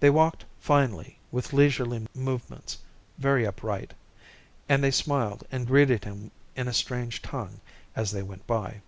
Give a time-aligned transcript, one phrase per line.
[0.00, 2.76] They walked finely, with leisurely movements,
[3.16, 3.94] very upright;
[4.68, 7.58] and they smiled and greeted him in a strange tongue
[7.96, 8.82] as they went by.